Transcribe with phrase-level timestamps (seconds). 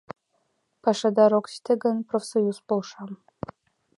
[0.83, 3.03] Пашадар ок сите гын, профсоюз полша.